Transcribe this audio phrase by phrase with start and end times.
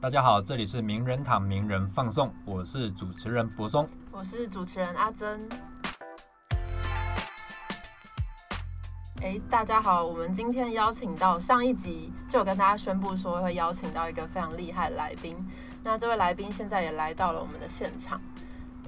[0.00, 5.48] 大家好，这里是名人堂名人放送，我是主持人柏松，我是主持人阿珍。
[9.20, 15.36] 哎，大家好，我们今天邀请到上一集就有跟大家宣布说会邀请到一个非常厉害的来宾，
[15.82, 18.20] 那这位来宾现在也来到了我们的现场，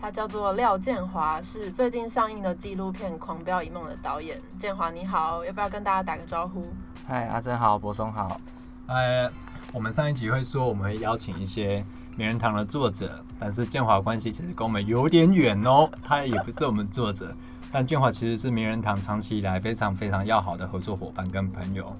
[0.00, 4.40] 他叫做廖建华，是最近上映的纪录片《狂飙一梦》的导演。
[4.60, 6.62] 建华你好，要不要跟大家打个招呼？
[7.04, 8.40] 嗨，阿珍好，柏松好。
[8.90, 9.30] 哎。
[9.72, 11.84] 我们上一集会说我们会邀请一些
[12.16, 17.32] 名人堂的作者，但是建华关系其实跟我们有点远哦， 他也不是我们作者，
[17.70, 21.94] 但建华其实是名人堂长期以来非常非常要好的合作伙伴跟朋友。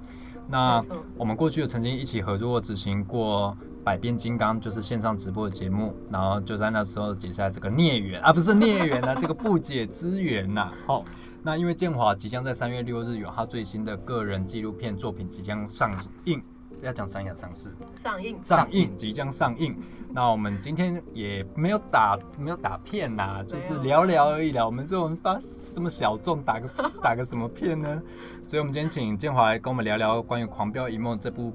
[0.49, 0.85] 那
[1.17, 10.73] 我们过去有曾经一起合作执行过《百变金刚》，就是线上直播的节目，然后就在那时候结下这个孽缘啊，不是孽缘啊，这个不解之缘呐。
[10.89, 11.05] 好，
[11.45, 16.43] 那因为建华即将在三月六日有他最新的个人纪录片作品即将上映。
[16.83, 19.77] 要讲上映上市，上映上映即将上映。
[20.13, 24.65] 那我们今天也没有打没有打片呐，就是聊聊而已啦。
[24.65, 25.39] 我们这种把
[25.75, 26.69] 这么小众打个
[27.03, 28.03] 打个什么片呢？
[28.49, 31.53] 所以，我们今天请建华来跟我们聊聊关于《狂飙一梦》这部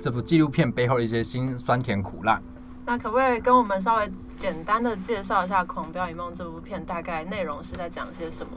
[0.00, 2.40] 这部纪录片背后的一些辛酸甜苦辣。
[2.84, 8.52] 那可不可以跟我们稍微简单的介绍一下《狂飙一梦》这部片大概内容是在讲些什么？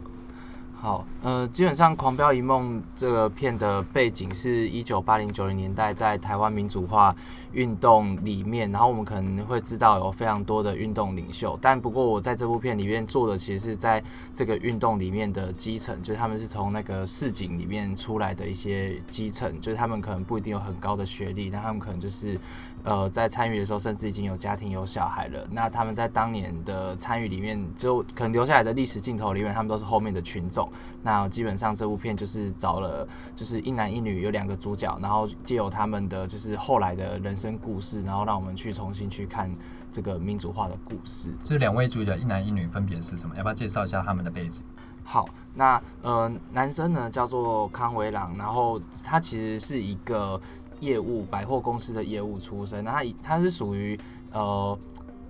[0.81, 7.13] 好，呃，基本上《狂飙一梦》这个片的背景是一九八零九零年代在台湾民主化
[7.51, 14.01] 运动里面，然后我们可能会知道有非常多的运动领袖，但不过我在这部片里面做的其实是在
[14.33, 22.39] 这个运动里面的基层，就是他们是从那个市井里面出来的一些基层，就是他们可能不一定有很高的学历，但他们可能就是。
[22.83, 25.45] 呃，在参与的时候，甚至已经有家庭有小孩了。
[25.51, 30.67] 那他们在当年的参与里面，就可能留下来的历史镜头里面，他们都是后面的群众。
[31.03, 39.51] 那基本上这部片就是找了，就是一男一女有两个主角，然后借由他们的就是后来的人生故事，然后让我们去重新去看
[39.91, 41.33] 这个民主化的故事。
[41.43, 43.35] 这两位主角一男一女分别是什么？
[43.35, 44.63] 要不要介绍一下他们的背景？
[45.03, 50.39] 好，那呃，男生呢叫做康维朗，然后他其实是一个。
[50.79, 53.99] 业务百货公司的业务出身，那他他是属于
[54.31, 54.77] 呃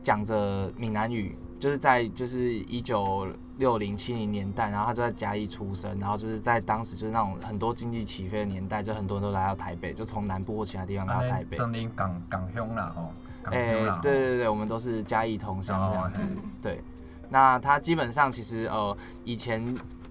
[0.01, 3.27] 讲着闽南语，就是在就是一九
[3.57, 11.57] 六零七零年代，然后他就在嘉义出生，然后就是在当时就是那种很多经济起飞的年代，就很多人都来到台北，就从南部或其他地方来到台北。
[11.57, 13.11] 森林港港兄啦，吼，
[13.45, 16.21] 哎，对对对，我们都是嘉义同乡这样子。
[16.61, 16.81] 对，
[17.29, 18.95] 那他基本上其实呃
[19.25, 19.63] 以前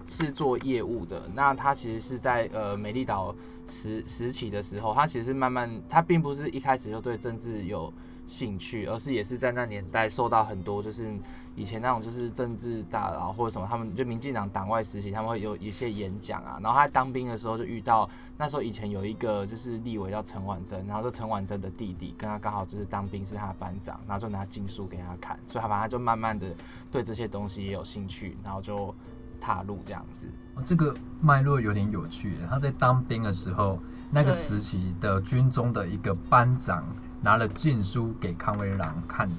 [0.09, 3.33] 是做业务的，那他其实是在呃美丽岛。
[3.71, 7.93] 时时期的时候，他其实慢慢，他并不是一开始就对政治有
[8.25, 11.13] 兴趣，而是也是在那年代受到很多，就是
[11.55, 16.59] 以前那种就是政治大佬或者什么，他们就民进党党外时期，他们会有一些演讲啊。
[16.63, 18.09] 然后他当兵的时候就遇到，
[18.39, 26.55] 那时候以前有一个就是立委叫陈婉珍，然后这陈婉珍的弟弟跟他刚好就是当兵是他的班长，然后就拿禁书给他看，所以他反正就慢慢的
[26.91, 28.95] 对这些东西也有兴趣，然后就。
[29.39, 32.33] 踏入这样子，哦这个脉络有点有趣。
[32.49, 33.79] 他在当兵的时候，
[34.11, 36.83] 那个时期的军中的一个班长
[37.21, 39.29] 拿了禁书给康威朗看。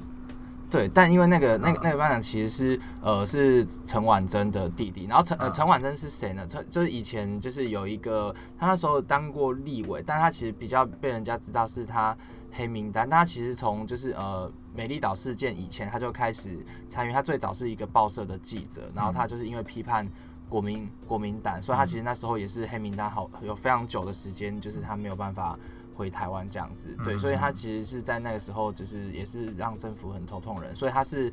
[0.71, 6.47] 对，但因为那个那个那个班长其实是呃是陈婉珍的弟弟，然后陈呃陈婉珍是谁呢？
[6.47, 12.17] 陈就是以前就是有一个他那时候当过立委，但他其实比较被人家知道是他
[12.53, 13.09] 黑名单。
[13.09, 14.51] 但他其实从就是呃。
[14.81, 16.57] 美丽岛事件以前，他就开始
[16.89, 17.13] 参与。
[17.13, 20.09] 他最早是一个报社的记者，然后他就是因为批判
[20.49, 25.59] 国民国民党，所以他其实那时候也是黑名单，好有非常久的时间，就是他没有办法
[25.95, 26.97] 回台湾这样子。
[27.05, 30.75] 对，所以他其实是在那个时候，就是也是让政府很头痛人。
[30.75, 31.31] 所以他是。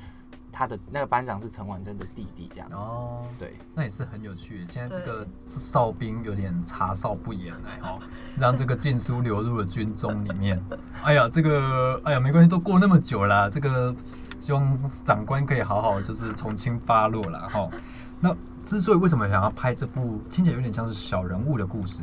[0.51, 2.75] 他的那个班长是陈婉珍的弟弟，这样子。
[2.75, 4.65] 哦，对，那也是很有趣。
[4.69, 7.99] 现在这个哨兵有点查哨不严哎，哦，
[8.37, 10.63] 让这个禁书流入了军中里面。
[11.03, 13.95] 哎呀，这个，哎呀，没关系，都过那么久了，这个
[14.39, 17.69] 希望长官可以好好就是从轻发落了哈。
[18.19, 22.01] 那之所以为什么想要拍这部，听起来有点像是小人物的故事。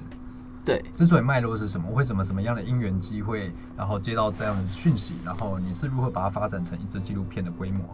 [0.65, 1.91] 对，之所以脉络是什么？
[1.91, 7.85] 为什么什么样的因缘机会，然后接到这样的讯息，然后你是如何把它发展成一支纪录片的规模？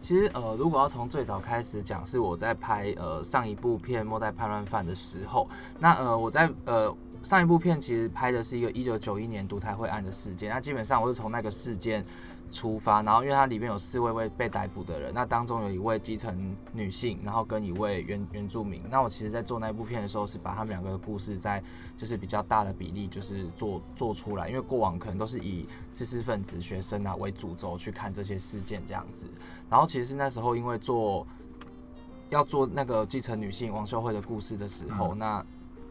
[0.00, 5.48] 其实呃，如果要从最早开始讲，是我在拍呃上一部片《末代叛乱犯》的时候，
[5.78, 6.92] 那呃我在呃
[7.22, 12.04] 上一部片其实拍的是一个一九九一年独台会案的事件，那基本上我是从那个事件。
[12.50, 18.82] 出发，然后因为它里面有四位位被逮捕的人，那当中有一位基层女性，然后跟一位原原住民。
[18.90, 21.62] 那我其实，在做那部片的时候，是把他们两个的故事，在
[21.96, 24.48] 就是比较大的比例，就是做做出来。
[24.48, 25.64] 因为过往可能都是以
[25.94, 29.28] 知识分子、学生啊为主轴去看这些事件这样子。
[29.68, 31.24] 然后其实是那时候，因为做
[32.30, 35.44] 要做那个继承女性王秀慧的故事的时候，那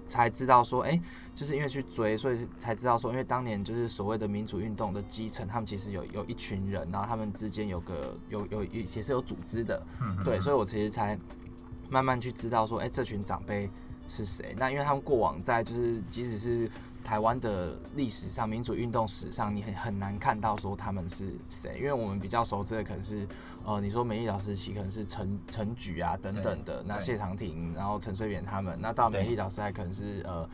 [0.10, 1.00] 才知道说，哎、
[1.34, 11.18] 就是因为去追，所以才知道说，因为当年就是所谓的民主运动的基层，他们其实有有一群人，然后他们之间有个有有也也是有组织的，嗯对，所以我其实才
[11.90, 13.70] 慢慢去知道说，哎、这群长辈
[14.10, 14.56] 是谁。
[14.58, 16.70] 那因为他们过往在就是即使是
[17.04, 23.28] 台湾的历史上、民主运动史上，你很很难看到说他们是谁，因为我们比较熟知的可能是
[23.66, 30.48] 呃，你说美丽岛时期可能是陈陈举啊等等的，那对谢长廷，然后陈水扁他们，那到美对丽岛时代可能是呃。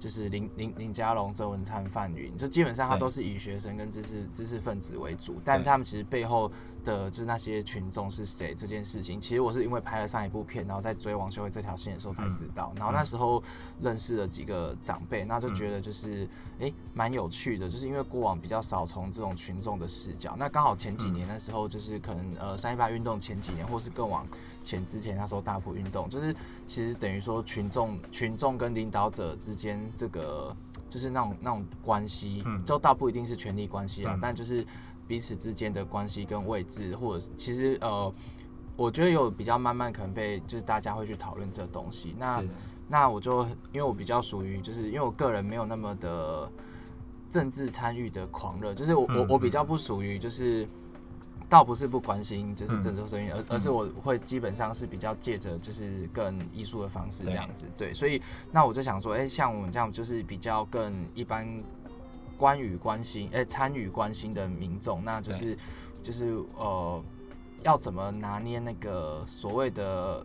[0.00, 13.42] 就是林林林佳龙、周文灿、范云，就基本上他都是以学生跟知识知识分子为主，但他们其实背后的就是那些群众是谁这件事情，其实我是因为拍了上一部片，然后在追王秀慧这条线的时候才知道，然后那时候
[13.80, 16.28] 认识了几个长辈，那就觉得就是
[16.58, 24.26] 诶蛮、有趣的，就是因为过往比较少从这种群众的视角，那刚好前几年的时候就是可能呃三一八运动前几年，或是更往
[24.64, 26.34] 前之前那时候大埔运动，就是
[26.66, 30.54] 其实等于说群众群众跟领导者之间这个
[30.88, 34.66] 就是那种那种关系，嗯就倒不一定是权力关系啊，嗯但就是
[35.10, 38.12] 彼此之间的关系跟位置，或者是其实呃，
[38.76, 42.14] 我觉得有比较慢慢可能被就是大家会去讨论这个东西。
[42.16, 42.40] 那
[42.86, 43.42] 那我就
[43.72, 46.48] 因为我比较属于就是因为我个人没有那么的
[47.28, 50.64] 政治参与的狂热，就是我、我嗯我比较不属于就是。
[51.48, 58.22] 倒不是不关心，就是嗯政治声音，而而是我会基本上是比较借着就是更艺术的方式这样子，对，所以
[58.52, 61.44] 那我就想说，哎、像我们这样就是比较更一般
[62.40, 65.54] 关于关心，哎、参与关心的民众，那就是
[66.02, 67.04] 就是呃，
[67.62, 70.24] 要怎么拿捏那个所谓的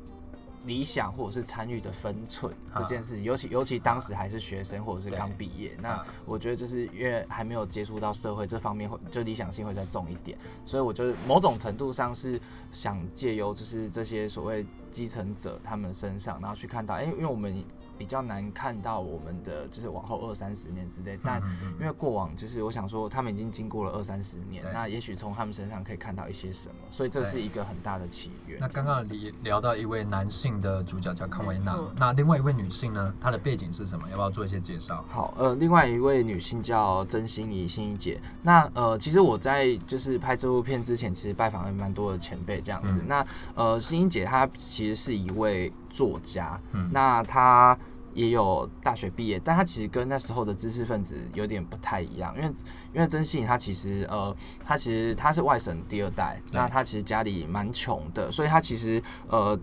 [0.66, 12.40] 理想或者是参与的分寸啊这件事，尤其尤其当时还是学生或者是刚毕业，那啊我觉得就是因为还没有接触到社会这方面会，就理想性会再重一点，所以我觉得某种程度上是
[12.72, 17.64] 想借由就是这些所谓继承者他们身上，然后去看到，哎、因为我们
[17.98, 21.42] 比较难看到我们的就是往后二三十年之类，但
[21.80, 28.60] 因为过往就是我想说，他们已经经过了二三十年，那也许从他们身上可以看到一些什么，所以这是一个很大的起源。
[28.60, 34.10] 那刚刚聊聊到一位男性的主角叫康维娜，那另外一位女性呢，她的背景是什么？
[34.10, 35.04] 要不要做一些介绍？
[35.10, 38.20] 好，呃，另外一位女性叫曾心怡，心怡姐。
[38.42, 42.98] 那呃，其实我在就是拍这部片之前，其实拜访了蛮多的前辈这样子。
[43.00, 43.26] 嗯那
[43.56, 47.78] 呃，心怡姐她其实是一位作家，嗯那她
[48.14, 52.54] 也有大学毕业，但她其实跟那时候的知识分子有点不太一样，因为
[52.94, 59.60] 因为曾心怡她其实呃，她其实她是外省第二代，那她其实家里蛮穷的，所以她其实呃。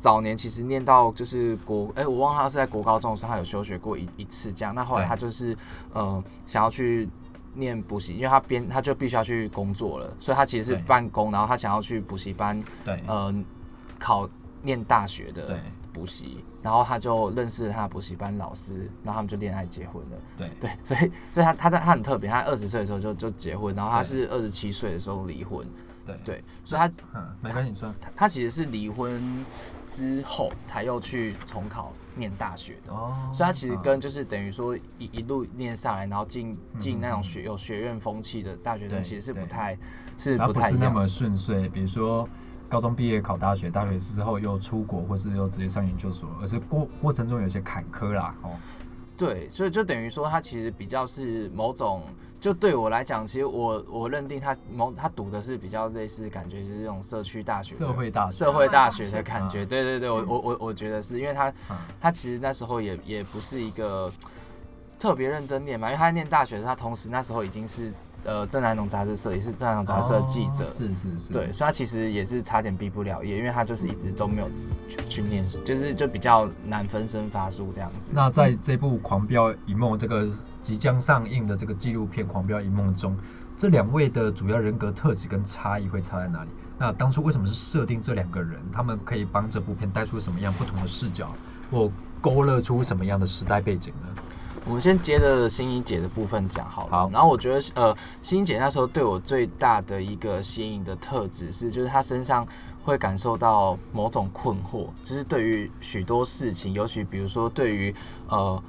[0.00, 4.74] 早年其实念到就是国，哎、我忘了他是在国高中的时候，他有休学过一一次这样。
[4.74, 5.54] 那后来他就是
[5.92, 7.06] 呃想要去
[7.54, 13.32] 念补习，因为他边他就必须要去工作了，所以他其实是办公，然后他想要去补习班对，呃
[13.98, 14.26] 考
[14.62, 15.60] 念大学的
[15.92, 20.16] 补习，然后他就认识了他补习班老师，然后他们就恋爱结婚了。
[20.38, 21.00] 对对，所以
[21.32, 25.66] 所以他他在他很特别，他二十岁的时候就就结婚，然后他是二十七岁的时候离婚。
[26.06, 27.92] 对对，所以他嗯，没关系，你说。
[28.00, 29.44] 他他其实是离婚
[29.90, 32.92] 之后才又去重考念大学的。
[32.92, 39.76] 哦所以他其实跟就是等于说一一路念下来，然后进进那种嗯学有学院风气的大学生，其实是不太
[40.16, 40.70] 是不太。
[40.70, 42.28] 不是那么顺遂，比如说
[42.68, 48.34] 高中毕业考大学，大学之后又出国，或是又直接上研究所，而是过过程中有些坎坷啦。
[48.42, 48.50] 哦，
[49.20, 52.04] 对，所以就等于说他其实比较是某种，
[52.40, 59.62] 就对我来讲，其实我我认定他某他读的是比较类似感觉就是这种社区大学、社会大学社会大学的感觉。
[59.62, 64.10] 嗯对对对，我我我我觉得是因为他嗯他其实那时候也也不是一个
[65.00, 67.90] 特别认真念嘛，因为他在念大学，他同时那时候已经是
[68.22, 70.66] 呃正南农杂志社，也是正南农杂志社的记者。
[70.66, 74.50] 哦是是是，对，所以他其实也是差点毕不了业，因为他就是一直都没有
[74.86, 78.10] 去去念，就是就比较难分身乏术这样子。
[78.12, 80.28] 那在这部《狂飙一梦》这个
[80.60, 83.16] 即将上映的这个纪录片《狂飙一梦》中，
[83.56, 86.50] 这两位的主要人格特质跟差异会差在哪里？
[86.78, 88.60] 那当初为什么是设定这两个人？
[88.70, 91.30] 他们可以帮这部片带出什么样不同的视角，
[91.70, 91.90] 或
[92.20, 94.22] 勾勒出什么样的时代背景呢？
[94.70, 96.90] 我们先接着心怡姐的部分讲好了。
[96.90, 102.46] 好然后我觉得呃，心怡姐那时候对我最大的一个吸引的特质是，就是她身上
[102.84, 107.92] 会感受到某种困惑，就是对于许多事情，尤其比如说对于
[108.28, 108.62] 呃。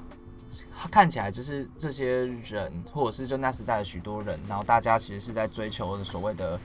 [0.89, 6.59] 看起来就是这些人，或者是就那时代的许多人，然后大家其实是在追求所谓的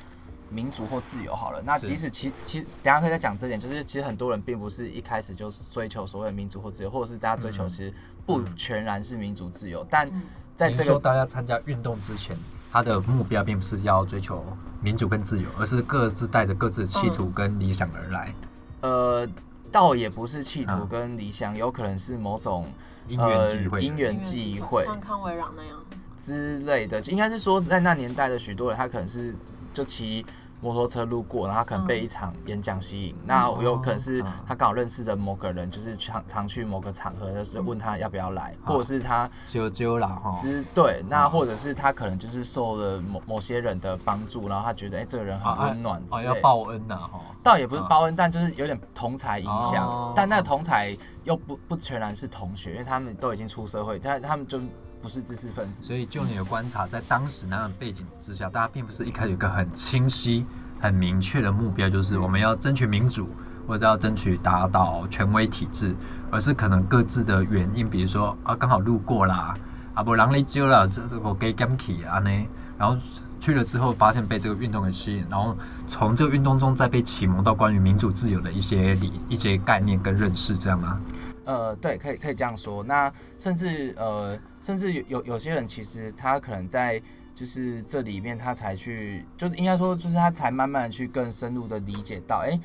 [0.51, 1.35] 民主或自由。
[1.35, 7.69] 好了，那即使其其等一下可以再讲这点，就是其实很多人并不是一开始就追求所谓的民主或自由，或者是大家追求嗯。
[7.69, 7.93] 其实
[8.25, 10.11] 不全然是民主自由，但
[10.57, 12.37] 在这个大家参加运动之前，
[12.73, 14.45] 他的目标并不是要追求
[14.81, 18.33] 民主跟自由，而是各自带着各自的企图跟理想而来。
[18.81, 19.29] 呃，
[19.71, 20.89] 倒也不是企图嗯。
[20.89, 22.67] 跟理想，有可能是某种
[23.07, 24.85] 因缘际会，因缘际会。
[24.85, 25.79] 像康维朗那样，
[26.19, 29.35] 之类的，就应该是说在那年代的许多人，他可能是
[29.77, 30.25] 就骑
[30.63, 47.21] 摩托车路过，然后可能被一场演讲吸引，那有可能是他刚好认识的某个人，就是常常去某个场合的时候问他要不要来，或者是他揪揪啦哈，之对，那或者是他可能就是受了某某些人的帮助，然后他觉得哎、这个人很温暖之哦，类要报恩呐哈。
[47.43, 50.15] 倒也不是报恩，但就是有点同才影响，哦。
[50.17, 54.59] 但那个同才又不不全然是同学，因为他们都已经出社会，他他们就
[55.07, 55.85] 不是知识分子。
[55.85, 60.45] 所以就你的观察，在当时那样的背景之下，大家并不是一开始有一个很清晰、
[60.81, 63.29] 很明确的目标，就是我们要争取民主，
[63.69, 65.95] 或者要争取打倒权威体制，
[66.29, 69.57] 而是可能各自的原因，比如说啊，刚好路过啦，
[69.95, 72.31] 啊不，人来揪啦，这这个给 g a m k 啊呢，
[72.77, 72.97] 然后
[73.39, 81.01] 去了之后发现被这个运动给吸引，然后从这个运动中再被启蒙到关于民主自由的一些理、一些概念跟认识，这样吗？
[81.47, 82.85] 呃，对，可以可以这样说。
[82.85, 87.01] 那甚至呃，甚至有有有些人其实他可能在
[87.35, 92.61] 就是这里面他才去，就是应该说就是他才慢慢的去更深入的理解到，哎、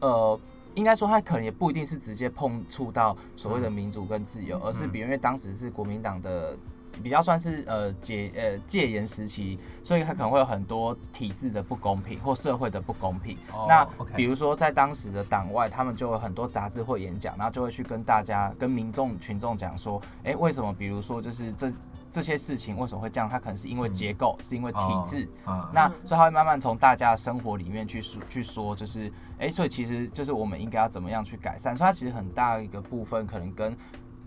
[0.00, 0.40] 呃。
[0.76, 6.56] 应该说，他可能也不一定是直接碰触到所谓的民主跟自由，而是比如因为当时是国民党的
[7.02, 13.36] 比较算是呃解呃戒严时期，所以他可能会有很多体制的不公平或社会的不公平。
[13.52, 13.84] 哦那
[14.16, 20.72] 比如说在当时的党外，他们就有很多杂志或演讲，然后就会去跟大家、跟民众群众讲说，哎，为什么？
[20.72, 21.72] 比如说就是这
[22.10, 23.28] 这些事情为什么会这样？
[23.28, 25.28] 它可能是因为结构，是因为体制。
[25.44, 31.76] 啊，那所以他会慢慢从大家的生活里面去说去说，就是哎，所以其实就是我们应该要怎么样去改善。
[31.76, 33.76] 所以它其实很大一个部分可能跟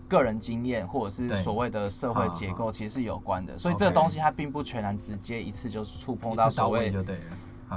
[0.08, 3.58] 个人经验或者是所谓的社会结构其实是有关的。
[3.58, 6.94] 所以这个东西它并不全然直接一次就是触碰到所谓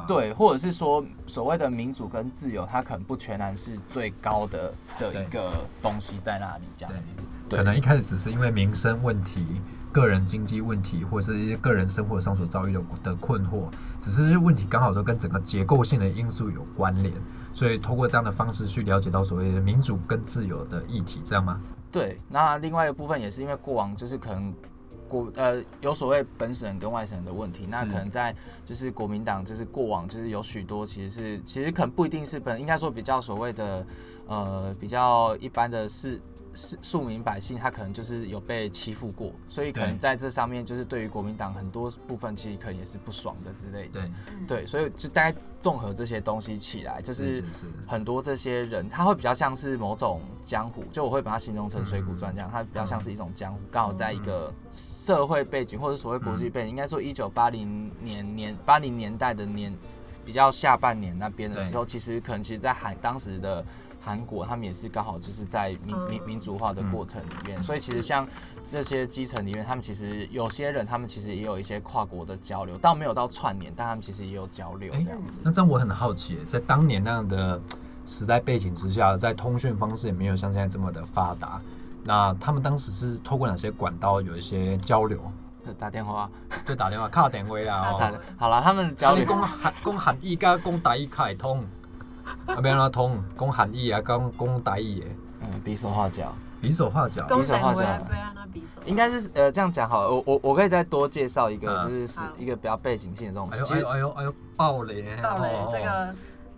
[0.08, 7.16] 对或者是说所谓的民主跟自由，它可能不全然是最高的的一个东西在那里这样子。
[7.50, 7.58] 对。
[7.58, 9.44] 可能一开始只是因为民生问题、
[9.92, 13.70] 个人经济问题，或者是一些个人生活上所遭遇的的困惑，
[14.00, 17.12] 只是问题刚好都跟整个结构性的因素有关联，
[17.54, 21.60] 所以通过这样的方式去了解到所谓的民主跟自由的议题，这样吗？
[21.92, 24.54] 对，那另外一个部分也是因为过往就是可能。
[25.10, 33.88] 国呃有所谓本省人跟外省人的问题，那可能在就是国民党就是过往就是有许多其实是其实可能不一定是本应该说比较所谓的
[34.28, 36.20] 呃比较一般的是
[36.58, 44.02] 是庶民百姓，他可能就是有被欺负过，所以可能在这上面就是对于国民党很多部分其实可能也是不爽的之类的。
[44.48, 47.44] 对，对，所以就大概综合这些东西起来，就是是
[47.88, 59.72] 很多这些人，他会比较像是某种江湖，就我会把它形容成《水浒传》这样，它比较像是一种江湖，刚好在一个社会背景或者所谓国际背景，应该说一九八零年年八零年代的年
[60.26, 63.64] 比较下半年那边的时候，其实可能其实在韩当时的。
[64.08, 68.26] 韩国他们也是刚好就是在民民民主化的过程里面，所以其实像
[68.72, 75.42] 这些基层里面，他们其实有些人他们其实也有一些跨国的交流，倒没有到串联，但他们其实也有交流哎这样子。
[75.44, 77.60] 那这样我很好奇，在当年那样的
[78.06, 81.60] 时代背景之下，在通讯方式也没有像现在这么的发达，
[82.06, 85.20] 那他们当时是透过哪些管道有一些交流？
[85.78, 86.30] 打电话，
[86.66, 88.20] 就打电话、卡电话啦，打哦。
[88.38, 91.62] 好了，他们交流你讲韩讲韩语甲讲台语开通，
[92.46, 93.24] 啊，要安怎通？
[93.38, 95.06] 讲韩语啊，讲讲台语的，
[95.42, 97.26] 嗯比手画脚，比手画脚。
[97.28, 103.56] 公比手画脚等回对啊，那比手应该是呃这样讲好了，我我我可以再多介绍一个，嗯就是是一个比较背景性的东西。
[103.56, 105.06] 哎呦其实哎呦哎呦哎呦，爆雷！
[105.22, 106.16] 到了哦这个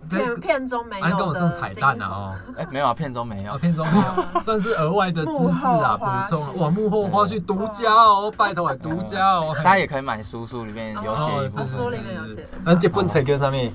[0.09, 2.07] 这片片中没啊，你跟有我送彩蛋啊！
[2.07, 2.35] 哦。
[2.57, 3.57] 哎没有啊，片中没有啊，。
[3.57, 6.57] 片中没有， 算是额外的知识啊，补充。
[6.57, 9.53] 哇，幕后花絮独家哦，拜托，独家哦。
[9.57, 11.93] 大家也可以买书，书里面有写一部哦是书分。
[11.93, 13.71] 里面有写那这本册叫啥物？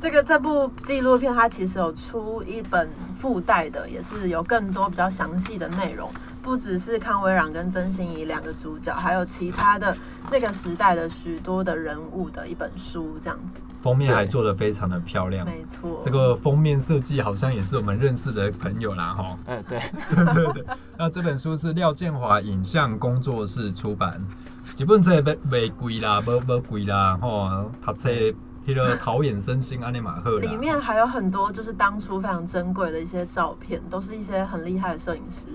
[0.00, 2.88] 这个这部纪录片它其实有出一本
[3.18, 6.10] 附带的，也是有更多比较详细的内容，
[6.42, 9.96] 不只是康威朗跟曾心怡两个主角，还有其他的
[10.30, 13.58] 那个时代的许多的人物的一本书，这样子。
[13.80, 15.46] 封面还做的非常的漂亮。
[15.46, 19.38] 没错，这个封面设计好像也是我们认识的朋友啦，哈。
[19.46, 19.78] 呃，对，
[20.34, 20.64] 对对。
[20.96, 24.20] 那这本书是廖建华影像工作室出版，
[24.74, 28.08] 这本册袂袂贵啦，无无贵啦，吼，读册
[28.68, 30.40] 迄个陶冶身心安尼嘛好啦。
[30.42, 35.46] 里面还有很多就是当初非常珍贵的一些照片，都是一些很厉害的摄影师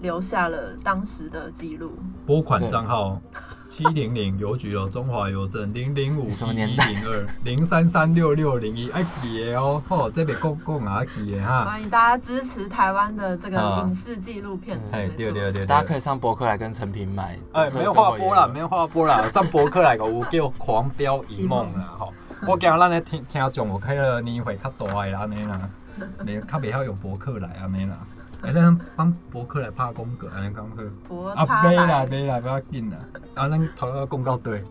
[0.00, 1.92] 留下了当时的记录。
[2.24, 3.20] 拨款账号
[3.68, 11.66] 七零零邮局哦，中华邮政零零五一一零二零三三六六零一，哎记的哦，吼，这边讲讲啊，爱记的哈。
[11.66, 14.80] 欢迎大家支持台湾的这个啊影视纪录片。
[14.92, 17.38] 哎，对对对，大家可以上博客来跟成品买。
[17.52, 22.14] 哎，没有画波啦，没有画波啦，上博客来个我叫狂飙一梦啦吼。
[22.46, 25.60] 我惊咱咧听听众有开了年会较大的安尼啦，
[26.26, 27.96] 袂较袂晓用博客来安尼啦。
[28.42, 30.82] 哎，咱帮博客来拍广告，安尼讲好。
[31.30, 32.06] 啊，博差买啦来。
[32.06, 32.96] 买啦，不要紧啦。
[33.34, 34.64] 啊，咱头要公告对，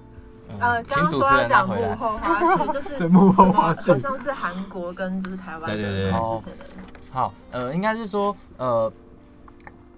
[0.60, 1.90] 呃，请刚刚主持人拿说要讲回来。
[1.90, 6.66] 幕后花絮， 就是对幕后花絮好像是韩国跟就是台湾的对对对之哦前的
[7.12, 8.92] 好，呃，应该是说，呃，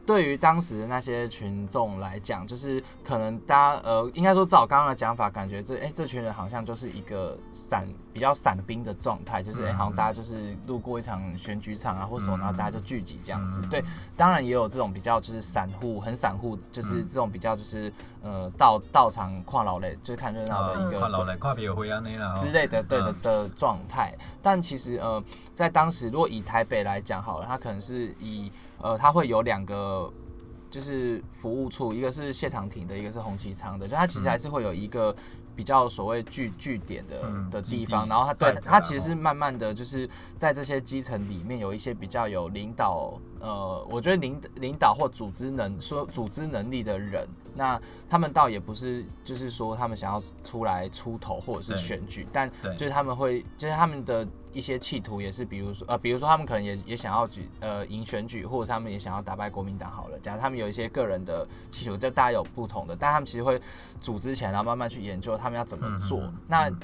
[0.06, 13.60] 对于当时的那些群众来讲，就是可能大家，呃，应该说照我刚刚的讲法，感觉这，哎、这群人好像就是一个散比较散兵的状态，就是，哎、嗯好像大家就是路过一场选举场啊，或什么，嗯然后大家就聚集这样子。
[13.64, 13.84] 嗯对，
[14.16, 17.92] 当然也有这种比较就是散户，很散户，就是嗯这种比较就是，
[18.22, 22.34] 呃，到到场跨老类，就是看热闹的一个跨老来看表会啊那啦。
[22.36, 24.14] 哦之类的，对的嗯的状态。
[24.42, 25.24] 但其实呃，
[25.56, 30.12] 在当时如果以台北来讲好了，它可能是以呃，它会有两个。
[30.74, 35.16] 就是服务处，一个是谢长廷的，一个是红旗仓的，就它其实嗯还是会有一个
[35.56, 47.78] 比较所谓据据点的、嗯的地地方，然后他对哦其实是慢慢的就是在这些基层里面有一些比较有领导，呃，我觉得领领导或组织能说组织能力的人，那
[48.10, 60.18] 他们倒也不是就是说他们想要出来出头或者是对选举，但就是他们会，就是他们的一些企图也是，比如说呃，比如说他们可能也也想要举呃赢选举，或者他们也想要打败国民党好了。
[60.20, 63.62] 假如他们有一些个人的企图，就大家有不同的，但他们其实会
[64.00, 66.24] 组织起来，然后慢慢去研究他们要怎么做。
[66.48, 66.80] 那嗯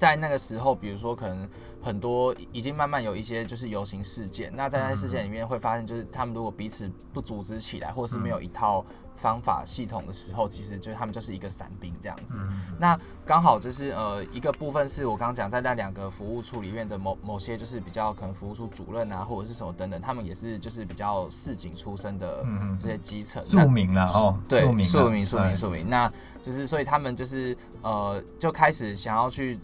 [0.00, 1.46] 在那个时候，比如说可能
[1.82, 8.82] 很多已经慢慢有一些就是游行事件，那在那些事件里面会发现，就是他们如果彼此不组织起来，或是没有一套
[9.14, 12.38] 方法系统的时候，其实就是他们就是一个散兵这样子。
[12.40, 22.42] 嗯，那刚好就是呃一个部分是我刚刚讲在那两个服务处里面的某某些就是比较可能服务处主任啊或者是什么等等，他们也是就是比较市井出身的
[22.80, 23.42] 这些基层。
[23.42, 25.90] 庶民了哦，对，庶民啦庶民，庶民，哎庶民。
[25.90, 26.10] 那
[26.42, 29.58] 就是，所以他们就是呃，就开始想要去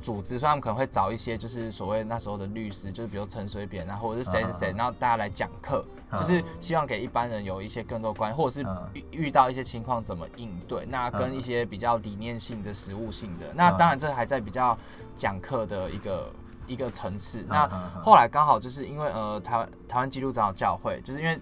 [0.00, 10.86] 组织，所以他们可能会找一些就是所谓那时候的律师，就是比如陈水扁啊，或者是谁谁谁，然后大家来讲课，嗯就是希望给一般人有一些更多关，或者是嗯遇遇到一些情况怎么应对。
[10.86, 14.76] 那跟嗯一些比较理念性的、实务性的，那当然这还在比较
[15.16, 16.32] 讲课的一个
[16.66, 17.44] 一个层次。
[17.48, 17.68] 那
[18.02, 21.40] 后来刚好就是因为呃台湾台湾基督长老教会，就是因为嗯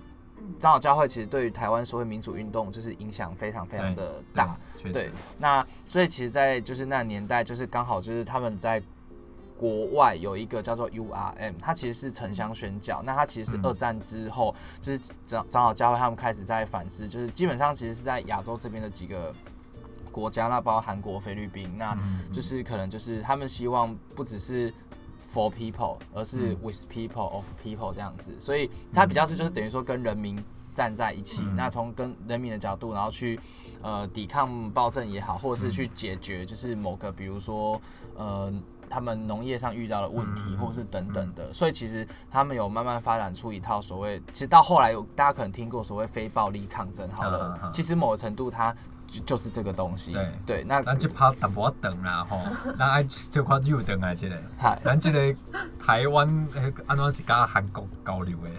[0.59, 4.57] 长老教会其实对于台湾所谓民主运动就是影响非常非常的大，
[4.93, 8.83] 对那所以其实，在就是那年代，就是刚好就是他们在
[9.59, 13.03] 国外有一个叫做 URM，它其实是城乡宣教。
[13.03, 19.35] 那它其实是嗯二战之后，就是长长老教会他们开始在反思，就是基本上其实是在亚洲这边的几个
[20.13, 21.99] 国家，那包括韩国、菲律宾，那
[22.33, 24.73] 就是可能就是他们希望不只是
[25.38, 26.59] for people，而是嗯。
[26.62, 30.42] with people of people 这样子，所以它比较是就是等于说跟人民
[30.74, 31.55] 站在一起，嗯。
[31.55, 33.38] 那从跟人民的角度，然后去
[33.83, 37.81] 呃抵抗暴政也好，或者是去解决就是某个比如说
[38.16, 38.53] 呃。
[38.90, 48.74] 他们农业上遇到的问题，嗯或者是等等的，所以其实他们有慢慢发展出一套所谓，其实到后来有大家可能听过所谓非暴力抗争，好了，其实某个程度它
[49.09, 50.29] 就就是这个东西，对。
[50.47, 52.40] 对，那咱这拍淡薄仔长啦吼，
[52.79, 55.35] 咱爱这块右长来这个，嗨，咱这个
[55.85, 58.51] 台湾迄安怎是甲韩国交流的？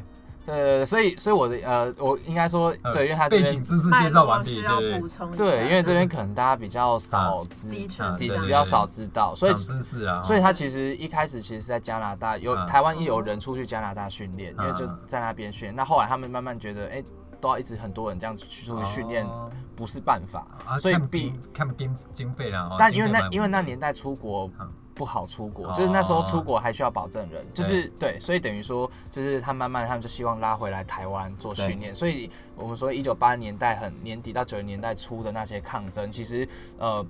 [0.46, 8.48] 呃，所以所以我的呃，我应该说呃对，因为他这边背景知识介绍完毕，对对因为这边可能大家比较少知，的确啊对对的确。
[8.48, 15.76] 比较少知道，所以知识啊，所以他其实一开始其实是在加拿大有嗯台湾也有人出去加拿大训练，因为就嗯在那边训练。
[15.76, 17.04] 那后来他们慢慢觉得，哎，
[17.40, 19.52] 都要一直很多人这样去出去训练哦。
[19.76, 24.70] 不是办法，啊，所以看必经看经经费啦，哦但因为那因为那年代出国嗯。
[24.94, 25.74] 不好出国，哦。
[25.74, 36.46] 就是那时候出国还需要保证人，就是对，所以等于说就是他慢慢他们就希望拉回来台湾做训练，所以我们说一九八零年代很年底到九零年代初的那些抗争，其实
[36.78, 37.06] 呃。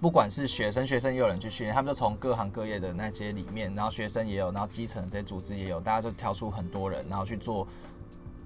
[0.00, 7.66] 不管是学生，学生也有人去训练，他们就从各行各业的那些里面，然后学生也有，然后基层这些组织也有，大家就挑出很多人，然后去做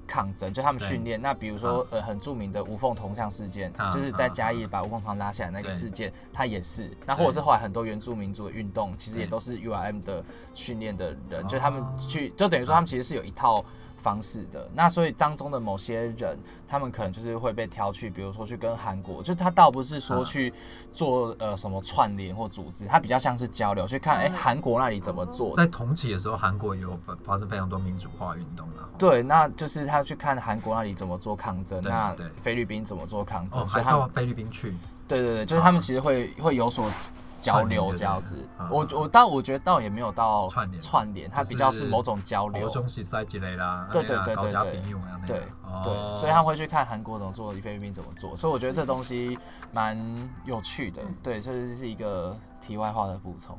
[0.09, 1.23] 抗争，就他们训练。
[1.23, 6.91] 那比如说呃很著名的无缝铜像事件，啊就是在啊嘉义把无缝铜拉下来那个事件，它也是。
[7.07, 13.65] 那或者是后来很多原住民族的运动，其实也都是 URM 的训练的人，哦就他们去，就等于说他们其实是有一套。
[14.09, 14.67] 方式的。
[14.73, 20.53] 那，所以当中的某些人，他们可能就是会被挑去，比如说去跟韩国，就他倒不是说啊去
[20.95, 24.33] 做呃什么串联或组织，他比较像是交流，去看哎嗯。
[24.33, 28.89] 韩国那里怎么做，在同期的时候，韩国也有发发生非常多民主化运动啊。
[28.97, 34.75] 对，那就是他去看韩国那里怎么做抗争，那菲律宾怎么做抗争，哦，所以到菲律宾去，
[35.07, 36.91] 对对对，就是他们其实会会有所
[37.41, 38.37] 交流这样子。
[38.71, 42.69] 我我但我觉得倒也没有到串联串联，它比较是某种交流。
[42.69, 49.39] 中是赛之类啦，对对对对对对个对，哦所以他们会去看韩国怎么做，菲律宾怎么做，所以我觉得这东西
[49.73, 49.99] 蛮
[50.45, 51.03] 有趣的。
[51.23, 53.59] 对，这是一个题外话的补充。